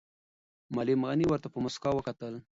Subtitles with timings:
[0.75, 2.33] معلم غني ورته په موسکا وکتل.